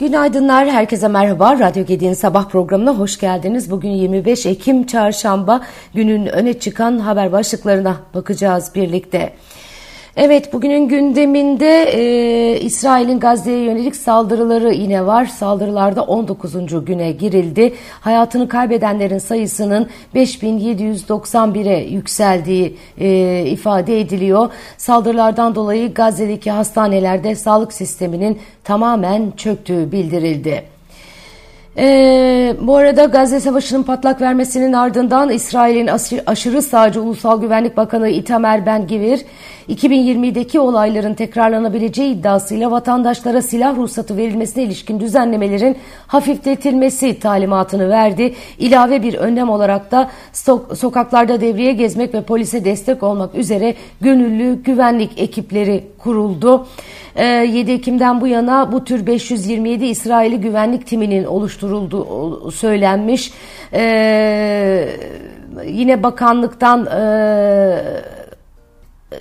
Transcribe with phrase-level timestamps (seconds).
[0.00, 1.58] Günaydınlar, herkese merhaba.
[1.58, 3.70] Radyo Gedi'nin sabah programına hoş geldiniz.
[3.70, 5.60] Bugün 25 Ekim Çarşamba
[5.94, 9.32] günün öne çıkan haber başlıklarına bakacağız birlikte.
[10.16, 15.26] Evet bugünün gündeminde e, İsrail'in Gazze'ye yönelik saldırıları yine var.
[15.26, 16.84] Saldırılarda 19.
[16.84, 17.74] güne girildi.
[18.00, 24.50] Hayatını kaybedenlerin sayısının 5791'e yükseldiği e, ifade ediliyor.
[24.78, 30.72] Saldırılardan dolayı Gazze'deki hastanelerde sağlık sisteminin tamamen çöktüğü bildirildi.
[31.78, 35.90] Ee, bu arada Gazze Savaşı'nın patlak vermesinin ardından İsrail'in
[36.26, 39.20] aşırı sağcı Ulusal Güvenlik Bakanı Itamar Ben-Gvir
[39.72, 45.76] 2020'deki olayların tekrarlanabileceği iddiasıyla vatandaşlara silah ruhsatı verilmesine ilişkin düzenlemelerin
[46.06, 48.34] hafifletilmesi talimatını verdi.
[48.58, 54.62] İlave bir önlem olarak da so sokaklarda devriye gezmek ve polise destek olmak üzere gönüllü
[54.62, 56.66] güvenlik ekipleri kuruldu.
[57.16, 63.32] 7 ee, Ekim'den bu yana bu tür 527 İsraili güvenlik timinin oluşturulduğu söylenmiş.
[63.72, 64.88] Ee,
[65.66, 68.21] yine bakanlıktan e,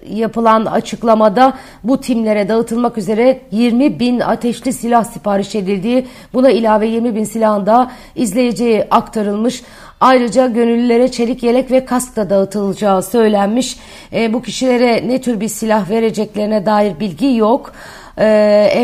[0.09, 1.53] yapılan açıklamada
[1.83, 7.65] bu timlere dağıtılmak üzere 20 bin ateşli silah sipariş edildiği buna ilave 20 bin silahın
[7.65, 9.63] da izleyiciye aktarılmış.
[10.01, 13.77] Ayrıca gönüllülere çelik yelek ve kask da dağıtılacağı söylenmiş.
[14.13, 17.73] E, bu kişilere ne tür bir silah vereceklerine dair bilgi yok.
[18.17, 18.23] E,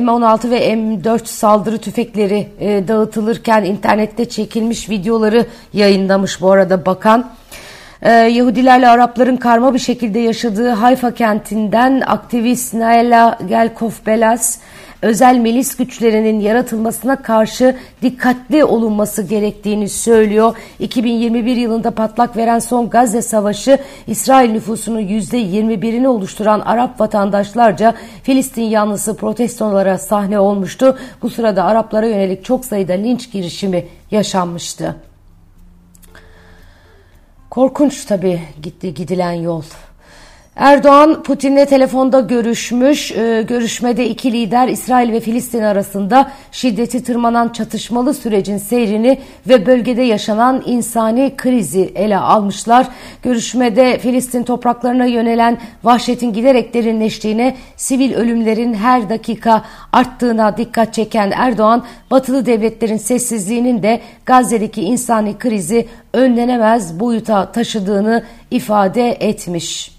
[0.01, 7.29] M16 ve M4 saldırı tüfekleri e, dağıtılırken internette çekilmiş videoları yayınlamış bu arada bakan.
[8.01, 14.57] Ee, Yahudilerle Arapların karma bir şekilde yaşadığı Hayfa kentinden aktivist Naela Gelkov Belas
[15.01, 20.57] özel milis güçlerinin yaratılmasına karşı dikkatli olunması gerektiğini söylüyor.
[20.79, 29.17] 2021 yılında patlak veren son Gazze Savaşı İsrail nüfusunun %21'ini oluşturan Arap vatandaşlarca Filistin yanlısı
[29.17, 30.97] protestolara sahne olmuştu.
[31.21, 34.95] Bu sırada Araplara yönelik çok sayıda linç girişimi yaşanmıştı.
[37.57, 39.63] Korkunç tabii gitti gidilen yol.
[40.57, 43.11] Erdoğan Putin'le telefonda görüşmüş.
[43.11, 50.01] Ee, görüşmede iki lider İsrail ve Filistin arasında şiddeti tırmanan çatışmalı sürecin seyrini ve bölgede
[50.01, 52.87] yaşanan insani krizi ele almışlar.
[53.23, 59.63] Görüşmede Filistin topraklarına yönelen vahşetin giderek derinleştiğine, sivil ölümlerin her dakika
[59.93, 69.09] arttığına dikkat çeken Erdoğan, batılı devletlerin sessizliğinin de Gazze'deki insani krizi önlenemez boyuta taşıdığını ifade
[69.09, 69.96] etmiş.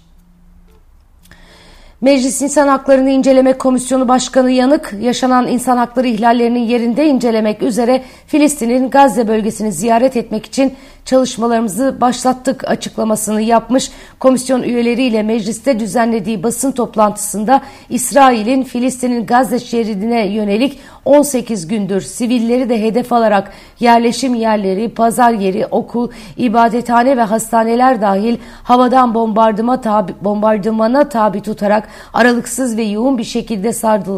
[2.01, 8.89] Meclis İnsan Haklarını İnceleme Komisyonu Başkanı Yanık, yaşanan insan hakları ihlallerinin yerinde incelemek üzere Filistin'in
[8.89, 10.73] Gazze bölgesini ziyaret etmek için
[11.09, 13.91] çalışmalarımızı başlattık açıklamasını yapmış.
[14.19, 22.81] Komisyon üyeleriyle mecliste düzenlediği basın toplantısında İsrail'in Filistin'in Gazze şeridine yönelik 18 gündür sivilleri de
[22.81, 31.09] hedef alarak yerleşim yerleri, pazar yeri, okul, ibadethane ve hastaneler dahil havadan bombardıma tabi, bombardımana
[31.09, 33.73] tabi tutarak aralıksız ve yoğun bir şekilde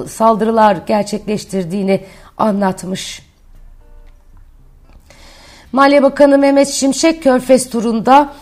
[0.07, 2.01] saldırılar gerçekleştirdiğini
[2.37, 3.30] anlatmış.
[5.71, 8.33] Maliye Bakanı Mehmet Şimşek Körfez turunda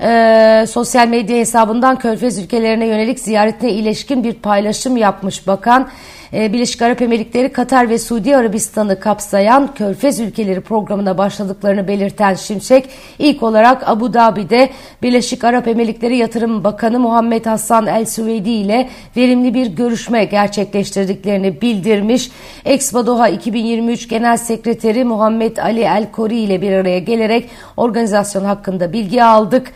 [0.00, 5.88] e, sosyal medya hesabından Körfez ülkelerine yönelik ziyaretine ilişkin bir paylaşım yapmış bakan.
[6.32, 12.88] E, Birleşik Arap Emirlikleri, Katar ve Suudi Arabistan'ı kapsayan Körfez ülkeleri programına başladıklarını belirten Şimşek,
[13.18, 14.70] ilk olarak Abu Dhabi'de
[15.02, 22.30] Birleşik Arap Emirlikleri Yatırım Bakanı Muhammed Hassan El Süveydi ile verimli bir görüşme gerçekleştirdiklerini bildirmiş.
[22.64, 28.92] Expo Doha 2023 Genel Sekreteri Muhammed Ali El Kori ile bir araya gelerek organizasyon hakkında
[28.92, 29.72] bilgi aldık.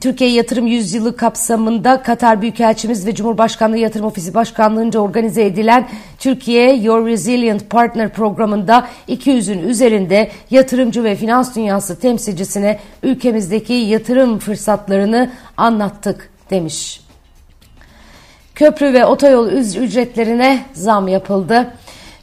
[0.00, 5.88] Türkiye Yatırım Yüzyılı kapsamında Katar Büyükelçimiz ve Cumhurbaşkanlığı Yatırım Ofisi Başkanlığı'nca organize edilen
[6.18, 15.30] Türkiye Your Resilient Partner programında 200'ün üzerinde yatırımcı ve finans dünyası temsilcisine ülkemizdeki yatırım fırsatlarını
[15.56, 17.00] anlattık demiş.
[18.54, 21.70] Köprü ve otoyol ücretlerine zam yapıldı.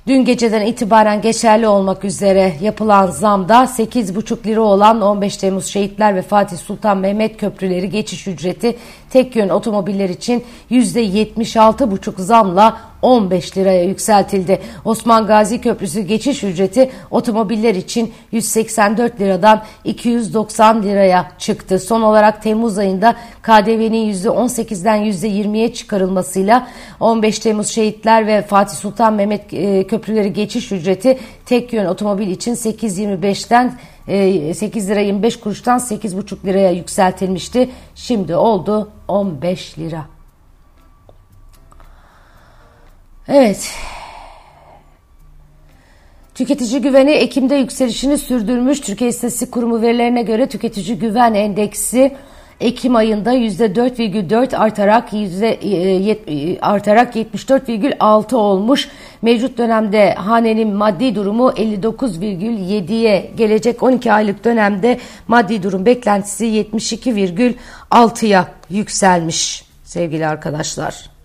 [0.10, 6.22] Dün geceden itibaren geçerli olmak üzere yapılan zamda 8,5 lira olan 15 Temmuz Şehitler ve
[6.22, 8.76] Fatih Sultan Mehmet Köprüleri geçiş ücreti
[9.10, 14.60] tek yön otomobiller için %76,5 zamla 15 liraya yükseltildi.
[14.86, 21.80] Osman Gazi Köprüsü geçiş ücreti otomobiller için 184 liradan 290 liraya çıktı.
[21.80, 26.68] Son olarak Temmuz ayında KDV'nin %18'den %20'ye çıkarılmasıyla
[27.00, 32.56] 15 Temmuz Şehitler ve Fatih Sultan Mehmet e, Köprüleri geçiş ücreti tek yön otomobil için
[32.56, 33.74] 8.25'ten
[34.54, 37.70] 8 e, lira 25 kuruştan 8,5 liraya yükseltilmişti.
[37.96, 40.19] Şimdi oldu 15 lira.
[43.30, 43.72] Evet.
[46.36, 48.80] Tüketici güveni Ekim'de yükselişini sürdürmüş.
[48.80, 52.16] Türkiye İstatistik Kurumu verilerine göre tüketici güven endeksi
[52.60, 58.90] Ekim ayında %4,4 artarak yüzde e, e, artarak 74,6 olmuş.
[59.22, 69.64] Mevcut dönemde hanenin maddi durumu 59,7'ye gelecek 12 aylık dönemde maddi durum beklentisi 72,6'ya yükselmiş
[69.84, 71.19] sevgili arkadaşlar.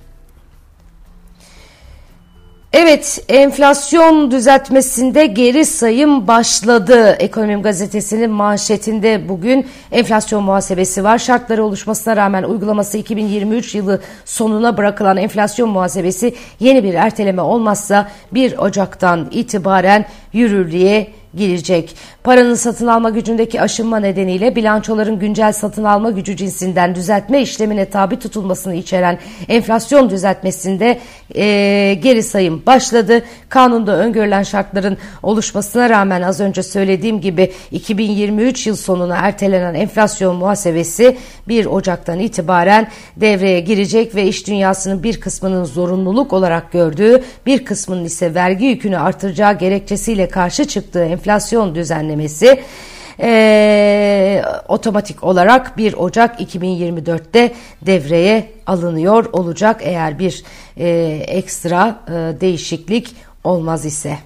[2.76, 7.10] Evet, enflasyon düzeltmesinde geri sayım başladı.
[7.10, 11.18] Ekonomim gazetesinin manşetinde bugün enflasyon muhasebesi var.
[11.18, 18.58] Şartları oluşmasına rağmen uygulaması 2023 yılı sonuna bırakılan enflasyon muhasebesi yeni bir erteleme olmazsa 1
[18.58, 21.96] Ocak'tan itibaren yürürlüğe girecek.
[22.24, 28.18] Paranın satın alma gücündeki aşınma nedeniyle bilançoların güncel satın alma gücü cinsinden düzeltme işlemine tabi
[28.18, 30.98] tutulmasını içeren enflasyon düzeltmesinde
[31.34, 33.22] e, geri sayım başladı.
[33.48, 41.16] Kanunda öngörülen şartların oluşmasına rağmen az önce söylediğim gibi 2023 yıl sonuna ertelenen enflasyon muhasebesi
[41.48, 48.04] 1 Ocak'tan itibaren devreye girecek ve iş dünyasının bir kısmının zorunluluk olarak gördüğü bir kısmının
[48.04, 51.23] ise vergi yükünü artıracağı gerekçesiyle karşı çıktığı enflasyon
[51.74, 52.60] düzenlemesi
[53.20, 60.44] e, otomatik olarak 1 Ocak 2024'te devreye alınıyor olacak eğer bir
[60.76, 60.88] e,
[61.28, 64.18] ekstra e, değişiklik olmaz ise.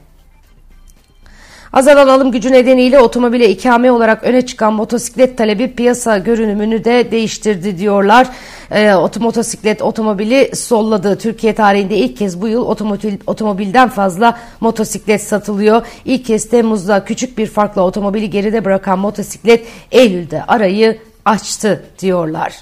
[1.73, 7.79] Azalan alım gücü nedeniyle otomobile ikame olarak öne çıkan motosiklet talebi piyasa görünümünü de değiştirdi
[7.79, 8.29] diyorlar.
[8.71, 11.19] E, motosiklet otomobili solladı.
[11.19, 15.87] Türkiye tarihinde ilk kez bu yıl otomobil, otomobilden fazla motosiklet satılıyor.
[16.05, 22.55] İlk kez Temmuz'da küçük bir farkla otomobili geride bırakan motosiklet Eylül'de arayı açtı diyorlar.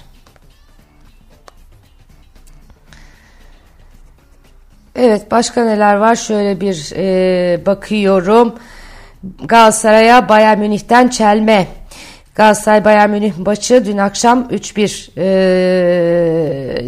[4.95, 8.55] Evet başka neler var şöyle bir e, bakıyorum.
[9.45, 11.67] Galatasaray'a Bayern Münih'ten çelme.
[12.37, 15.09] Galatasaray Bayern Münih maçı dün akşam 3-1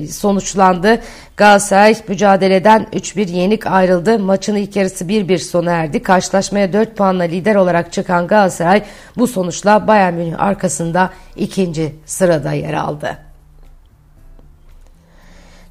[0.04, 1.00] e, sonuçlandı.
[1.38, 4.20] Galatasaray mücadeleden 3-1 yenik ayrıldı.
[4.20, 6.04] Maçın ilk yarısı 1-1 sona erdi.
[6.04, 8.84] Karşılaşmaya 4 puanla lider olarak çıkan Galatasaray
[9.18, 13.29] bu sonuçla Bayern Münih arkasında ikinci sırada yer aldı.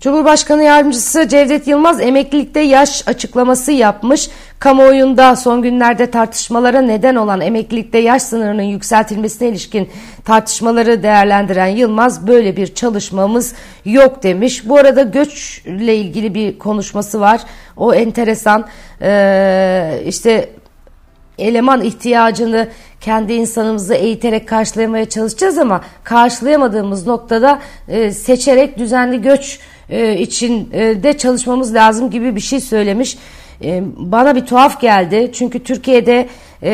[0.00, 4.30] Cumhurbaşkanı Yardımcısı Cevdet Yılmaz emeklilikte yaş açıklaması yapmış.
[4.58, 9.88] Kamuoyunda son günlerde tartışmalara neden olan emeklilikte yaş sınırının yükseltilmesine ilişkin
[10.24, 13.54] tartışmaları değerlendiren Yılmaz böyle bir çalışmamız
[13.84, 14.68] yok demiş.
[14.68, 17.40] Bu arada göçle ilgili bir konuşması var.
[17.76, 18.66] O enteresan.
[19.02, 20.48] Ee, işte
[21.38, 22.68] eleman ihtiyacını
[23.00, 27.58] kendi insanımızı eğiterek karşılamaya çalışacağız ama karşılayamadığımız noktada
[27.88, 33.18] e, seçerek düzenli göç e, için e, çalışmamız lazım gibi bir şey söylemiş.
[33.64, 36.28] E, bana bir tuhaf geldi çünkü Türkiye'de
[36.62, 36.70] e,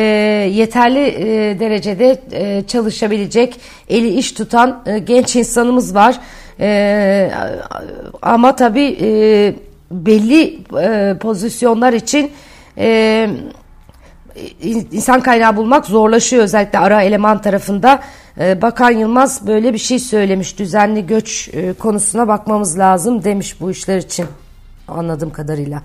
[0.53, 1.15] yeterli
[1.59, 2.21] derecede
[2.67, 3.55] çalışabilecek,
[3.89, 6.19] eli iş tutan genç insanımız var.
[8.21, 8.97] Ama tabii
[9.91, 10.59] belli
[11.19, 12.31] pozisyonlar için
[14.91, 17.99] insan kaynağı bulmak zorlaşıyor özellikle ara eleman tarafında.
[18.39, 20.59] Ee, Bakan Yılmaz böyle bir şey söylemiş.
[20.59, 24.25] Düzenli göç e, konusuna bakmamız lazım demiş bu işler için
[24.87, 25.81] anladığım kadarıyla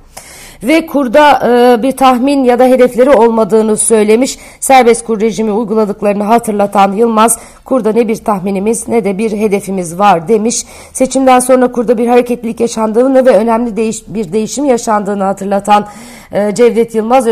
[0.62, 4.38] ve kurda e, bir tahmin ya da hedefleri olmadığını söylemiş.
[4.60, 10.28] Serbest kur rejimi uyguladıklarını hatırlatan Yılmaz, kurda ne bir tahminimiz ne de bir hedefimiz var
[10.28, 10.64] demiş.
[10.92, 15.86] Seçimden sonra kurda bir hareketlilik yaşandığını ve önemli değiş bir değişim yaşandığını hatırlatan
[16.32, 17.26] e, Cevdet Yılmaz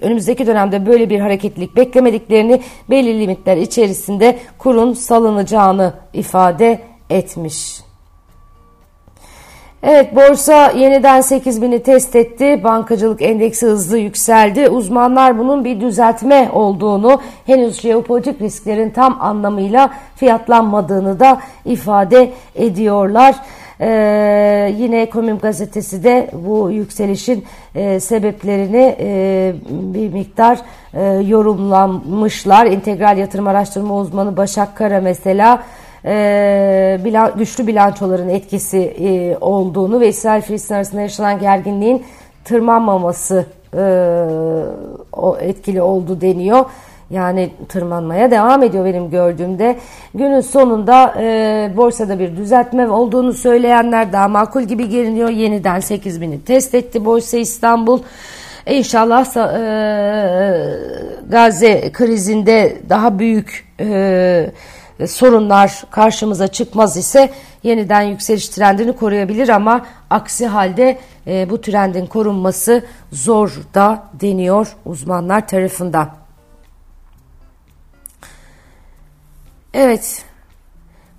[0.00, 7.83] önümüzdeki dönemde böyle bir hareketlilik beklemediklerini belli limitler içerisinde kurun salınacağını ifade etmiş.
[9.86, 12.60] Evet borsa yeniden 8000'i test etti.
[12.64, 14.68] Bankacılık endeksi hızlı yükseldi.
[14.68, 23.34] Uzmanlar bunun bir düzeltme olduğunu, henüz jeopolitik risklerin tam anlamıyla fiyatlanmadığını da ifade ediyorlar.
[23.80, 30.58] Ee, yine Ekonomim Gazetesi de bu yükselişin e, sebeplerini e, bir miktar
[30.94, 32.66] e, yorumlanmışlar.
[32.66, 35.62] İntegral yatırım araştırma uzmanı Başak Kara mesela
[36.04, 42.04] e, bilan, güçlü bilançoların etkisi e, olduğunu ve İsrail-Filistin arasında yaşanan gerginliğin
[42.44, 43.46] tırmanmaması
[43.76, 43.84] e,
[45.12, 46.64] o etkili oldu deniyor.
[47.10, 49.76] Yani tırmanmaya devam ediyor benim gördüğümde.
[50.14, 55.28] Günün sonunda e, borsada bir düzeltme olduğunu söyleyenler daha makul gibi görünüyor.
[55.28, 58.00] Yeniden 8000'i test etti Borsa İstanbul.
[58.66, 59.64] İnşallah e,
[61.28, 64.50] Gazze krizinde daha büyük e,
[65.06, 67.30] sorunlar karşımıza çıkmaz ise
[67.62, 75.48] yeniden yükseliş trendini koruyabilir ama aksi halde e, bu trendin korunması zor da deniyor uzmanlar
[75.48, 76.10] tarafından.
[79.74, 80.24] Evet.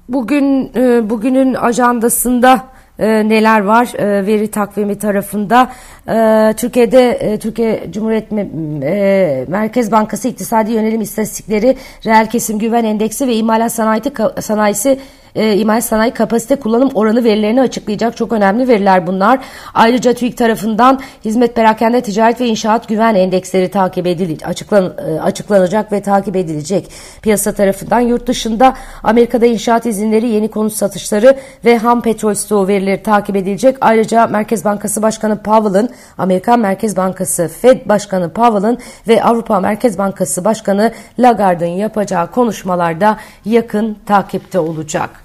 [0.09, 5.71] Bugün e, bugünün ajandasında e, neler var e, veri takvimi tarafında?
[6.07, 13.27] E, Türkiye'de e, Türkiye Cumhuriyet e, Merkez Bankası İktisadi Yönelim İstatistikleri Reel Kesim Güven Endeksi
[13.27, 14.99] ve İmalat Sanayisi, sanayisi
[15.35, 19.39] e, imal sanayi kapasite kullanım oranı verilerini açıklayacak çok önemli veriler bunlar.
[19.73, 25.91] Ayrıca TÜİK tarafından hizmet perakende ticaret ve inşaat güven endeksleri takip edilecek, açıklan, e, açıklanacak
[25.91, 26.91] ve takip edilecek.
[27.21, 28.73] Piyasa tarafından yurt dışında
[29.03, 33.77] Amerika'da inşaat izinleri, yeni konut satışları ve ham petrol stoğu verileri takip edilecek.
[33.81, 38.77] Ayrıca Merkez Bankası Başkanı Powell'ın, Amerikan Merkez Bankası Fed Başkanı Powell'ın
[39.07, 45.24] ve Avrupa Merkez Bankası Başkanı Lagarde'ın yapacağı konuşmalarda yakın takipte olacak.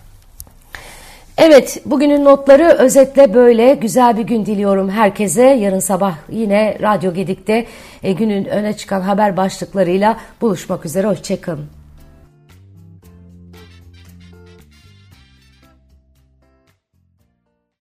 [1.43, 3.75] Evet, bugünün notları özetle böyle.
[3.75, 5.43] Güzel bir gün diliyorum herkese.
[5.43, 7.67] Yarın sabah yine Radyo Gedik'te
[8.03, 11.07] e, günün öne çıkan haber başlıklarıyla buluşmak üzere.
[11.07, 11.80] Hoşçakalın.